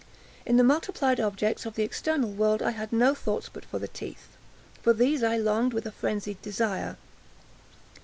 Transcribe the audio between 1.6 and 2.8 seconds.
of the external world I